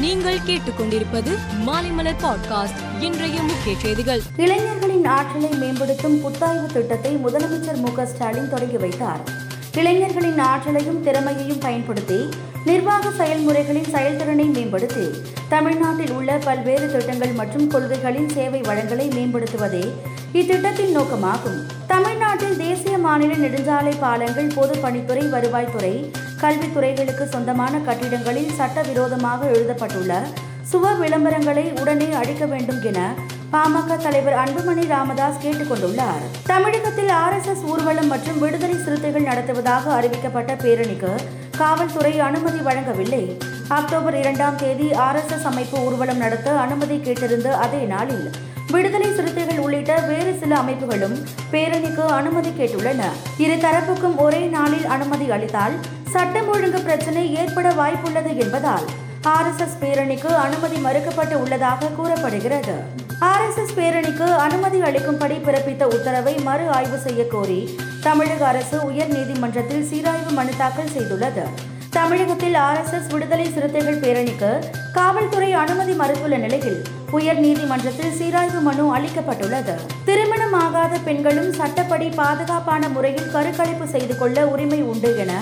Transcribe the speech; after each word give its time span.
நீங்கள் 0.00 0.38
கேட்டுக்கொண்டிருப்பது 0.38 1.32
மாலைமலர் 1.66 2.20
பாட்காஸ்ட். 2.22 3.02
இன்றைய 3.02 3.42
முக்கிய 3.42 3.76
செய்திகள். 3.78 4.20
இளைஞர்களின் 4.36 5.04
ஆற்றலை 5.04 5.48
மேம்படுத்தும் 5.48 6.24
புத்தாய்வு 6.24 6.66
திட்டத்தை 6.72 7.16
முதலமைச்சர் 7.16 7.76
மு 7.76 8.06
ஸ்டாலின் 8.06 8.48
தொடங்கி 8.48 8.76
வைத்தார். 8.76 9.20
இளைஞர்களின் 9.76 10.38
ஆற்றலையும் 10.38 11.02
திறமையையும் 11.02 11.58
பயன்படுத்தி 11.58 12.28
நிர்வாக 12.64 13.08
செயல்முறைகளின் 13.08 13.88
செயல்திறனை 13.88 14.44
மேம்படுத்தி 14.44 15.08
தமிழ்நாட்டில் 15.48 16.10
உள்ள 16.10 16.38
பல்வேறு 16.38 16.92
திட்டங்கள் 16.92 17.32
மற்றும் 17.32 17.70
கொள்கைகளின் 17.70 18.28
சேவை 18.28 18.60
வழங்கலை 18.60 19.08
மேம்படுத்துவதே 19.10 19.92
இத்திட்டத்தின் 20.32 20.96
நோக்கமாகும். 20.96 21.60
தமிழ்நாட்டில் 21.86 22.56
தேசிய 22.56 22.98
மாநில 22.98 23.34
நெடுஞ்சாலை 23.34 23.94
பாலங்கள் 24.00 24.46
பொதுப்பணித்துறை 24.46 25.24
வருவாய்த்துறை 25.30 26.10
கல்வித்துறைகளுக்கு 26.42 27.24
சொந்தமான 27.28 27.78
கட்டிடங்களில் 27.78 28.52
சட்டவிரோதமாக 28.58 29.46
எழுதப்பட்டுள்ள 29.46 30.12
சுவர் 30.62 31.00
விளம்பரங்களை 31.00 31.80
உடனே 31.80 32.08
அழிக்க 32.12 32.46
வேண்டும் 32.46 32.82
என 32.82 33.00
பாமக 33.52 33.96
தலைவர் 33.96 34.36
அன்புமணி 34.42 34.86
ராமதாஸ் 34.86 35.40
கேட்டுக்கொண்டுள்ளார். 35.44 36.24
தமிழகத்தில் 36.46 37.08
ஆர்எஸ்எஸ் 37.08 37.64
ஊர்வலம் 37.64 38.06
மற்றும் 38.06 38.38
விடுதலை 38.38 38.76
சிறுத்தைகள் 38.84 39.22
நடத்துவதாக 39.22 39.94
அறிவிக்கப்பட்ட 39.98 40.54
பேரணிக்கு 40.64 41.12
காவல்துறை 41.58 42.20
அனுமதி 42.20 42.58
வழங்கவில்லை. 42.58 43.36
அக்டோபர் 43.68 44.18
இரண்டாம் 44.18 44.56
தேதி 44.56 44.90
ஆர்எஸ்எஸ் 44.90 45.48
அமைப்பு 45.52 45.78
ஊர்வலம் 45.78 46.16
நடத்த 46.16 46.50
அனுமதி 46.50 46.96
கேட்டிருந்த 46.96 47.50
அதே 47.66 47.82
நாளில் 47.94 48.30
விடுதலை 48.70 49.14
சிறுத்தைகள் 49.14 49.58
உள்ளிட்ட 49.58 49.92
வேறு 50.00 50.32
சில 50.40 50.56
அமைப்புகளும் 50.56 51.16
பேரணிக்கு 51.52 52.06
அனுமதி 52.20 52.50
கேட்டுள்ளன. 52.58 53.02
இரு 53.38 53.54
தரப்புக்கும் 53.54 54.16
ஒரே 54.16 54.46
நாளில் 54.46 54.86
அனுமதி 54.86 55.30
அளித்தால் 55.30 55.76
சட்டம் 56.12 56.48
ஒழுங்கு 56.48 56.80
பிரச்சனை 56.80 57.22
ஏற்பட 57.34 57.68
வாய்ப்புள்ளது 57.70 58.36
என்பதால் 58.36 58.86
ஆர்எஸ்எஸ் 59.34 59.78
பேரணிக்கு 59.80 60.30
அனுமதி 60.44 60.78
மறுக்கப்பட்டு 60.84 61.34
உள்ளதாக 61.34 61.90
கூறப்படுகிறது. 61.96 62.74
ஆர்எஸ்எஸ் 63.20 63.74
பேரணிக்கு 63.76 64.26
அனுமதி 64.46 64.80
அளிக்கும்படி 64.80 65.36
பிறப்பித்த 65.46 65.84
உத்தரவை 65.96 66.34
மறு 66.38 66.68
ஆய்வு 66.68 66.98
செய்ய 66.98 67.26
கோரி 67.26 67.60
தமிழக 68.02 68.46
அரசு 68.46 68.84
உயர் 68.84 69.12
நீதிமன்றத்தில் 69.16 69.84
சீராய்வு 69.84 70.30
மனு 70.30 70.50
தாக்கல் 70.56 70.94
செய்துள்ளது. 70.96 71.44
தமிழகத்தில் 71.90 72.54
ஆர்எஸ்எஸ் 72.54 73.10
விடுதலை 73.12 73.52
சிறுத்தைகள் 73.52 74.00
பேரணிக்கு 74.00 74.50
காவல்துறை 74.92 75.52
அனுமதி 75.52 75.92
மறுத்துள்ள 75.92 76.36
நிலையில் 76.38 76.80
உயர் 77.10 77.38
நீதிமன்றத்தில் 77.38 78.16
சீராய்வு 78.18 78.60
மனு 78.60 78.96
அளிக்கப்பட்டுள்ளது. 78.96 79.76
திருமணம் 80.04 80.52
ஆகாத 80.64 80.96
பெண்களும் 81.04 81.52
சட்டப்படி 81.52 82.08
பாதுகாப்பான 82.08 82.88
முறையில் 82.88 83.32
கருக்கலைப்பு 83.32 83.88
செய்து 83.88 84.16
கொள்ள 84.18 84.46
உரிமை 84.46 84.82
உண்டு 84.82 85.12
என 85.18 85.32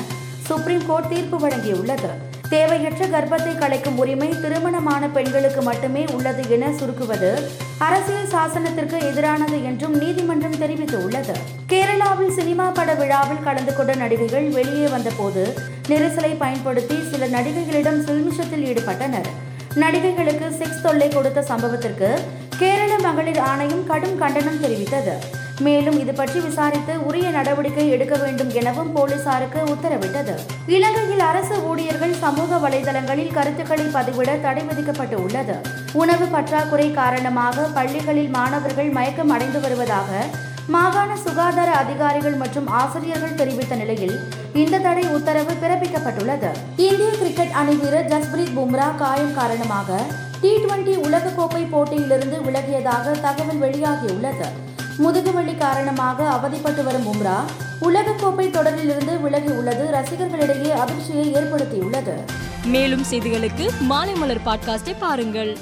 சுப்ரீம் 0.48 0.86
கோர்ட் 0.86 1.08
தீர்ப்பு 1.12 1.36
வழங்கியுள்ளது. 1.44 2.10
தேவையற்ற 2.48 3.04
கர்ப்பத்தை 3.06 3.52
கலைக்கும் 3.60 3.96
உரிமை 4.02 4.28
திருமணமான 4.42 5.08
பெண்களுக்கு 5.14 5.62
மட்டுமே 5.62 6.02
உள்ளது 6.16 6.42
என 6.48 6.66
சுருக்குவது 6.78 7.30
அரசியல் 7.86 8.32
சாசனத்திற்கு 8.34 8.98
எதிரானது 9.08 9.56
என்றும் 9.64 9.96
நீதிமன்றம் 10.02 10.60
தெரிவித்துள்ளது. 10.62 11.34
கேரளாவில் 11.72 12.36
சினிமா 12.38 12.66
பட 12.68 12.94
விழாவில் 12.94 13.42
கலந்து 13.46 13.74
கொண்ட 13.74 13.94
நடிகைகள் 13.94 14.48
வெளியே 14.48 14.86
வந்தபோது 14.86 15.44
நெரிசலை 15.88 16.32
பயன்படுத்தி 16.44 16.98
சில 17.10 17.26
நடிகைகளிடம் 17.38 18.00
சில்மிஷத்தில் 18.08 18.66
ஈடுபட்டனர். 18.70 19.30
நடிகைகளுக்கு 19.74 20.46
செக்ஸ் 20.60 20.82
தொல்லை 20.82 21.08
கொடுத்த 21.08 21.42
சம்பவத்திற்கு 21.42 22.10
கேரள 22.60 22.92
மகளிர் 22.98 23.38
ஆணையம் 23.38 23.86
கடும் 23.86 24.18
கண்டனம் 24.18 24.62
தெரிவித்தது. 24.62 25.16
மேலும் 25.60 25.98
இது 26.00 26.12
பற்றி 26.12 26.40
விசாரித்து 26.40 26.94
உரிய 27.06 27.30
நடவடிக்கை 27.30 27.88
எடுக்க 27.88 28.14
வேண்டும் 28.16 28.50
எனவும் 28.50 28.92
போலீசாருக்கு 28.92 29.60
உத்தரவிட்டது. 29.74 30.34
இலங்கையில் 30.66 31.22
அரசு 31.28 31.56
ஊழியர்கள் 31.68 32.14
சமூக 32.24 32.68
வலைதளங்களில் 32.68 33.32
கருத்துக்களை 33.32 33.86
பதிவிட 33.94 34.40
தடை 34.40 34.62
விதிக்கப்பட்டு 34.62 35.22
உள்ளது 35.22 35.56
உணவு 35.92 36.26
பற்றாக்குறை 36.26 36.92
காரணமாக 36.92 37.62
பள்ளிகளில் 37.62 38.28
மாணவர்கள் 38.28 38.90
மயக்கம் 38.90 39.30
அடைந்து 39.30 39.60
வருவதாக 39.60 40.10
மாகாண 40.68 41.16
சுகாதார 41.16 41.70
அதிகாரிகள் 41.72 42.34
மற்றும் 42.34 42.66
ஆசிரியர்கள் 42.66 43.34
தெரிவித்த 43.34 43.74
நிலையில் 43.74 44.16
இந்த 44.52 44.78
தடை 44.78 45.04
உத்தரவு 45.06 45.52
பிறப்பிக்கப்பட்டுள்ளது. 45.52 46.50
இந்திய 46.76 47.10
கிரிக்கெட் 47.10 47.50
அணி 47.50 47.74
வீரர் 47.74 48.08
ஜஸ்பிரீத் 48.12 48.56
பும்ரா 48.56 48.96
காயம் 48.96 49.34
காரணமாக 49.34 49.98
டி 50.40 50.56
டுவெண்டி 50.56 50.94
உலகக்கோப்பை 51.08 51.64
போட்டியிலிருந்து 51.70 52.42
விலகியதாக 52.42 53.10
தகவல் 53.10 53.62
வெளியாகியுள்ளது. 53.62 54.48
முதுகுவலி 54.98 55.56
காரணமாக 55.56 56.28
அவதிப்பட்டு 56.28 56.84
வரும் 56.84 57.06
பும்ரா 57.06 57.38
உலகக்கோப்பை 57.80 58.50
தொடரிலிருந்து 58.50 59.14
விலகியுள்ளது 59.24 59.90
ரசிகர்களிடையே 59.90 60.70
அதிர்ச்சியை 60.70 61.32
ஏற்படுத்தியுள்ளது. 61.32 62.14
மேலும் 62.64 63.04
செய்திகளுக்கு 63.10 63.70
மாலை 63.80 64.14
மலர் 64.14 64.44
பாட்காஸ்டை 64.46 64.94
பாருங்கள். 64.98 65.58